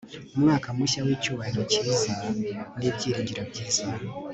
[0.35, 2.13] umwaka mushya w'icyubahiro cyiza
[2.77, 3.85] ni ibyiringiro byiza